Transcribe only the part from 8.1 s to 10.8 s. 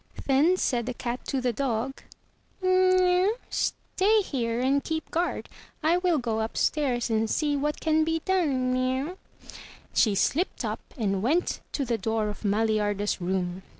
done." She slipped up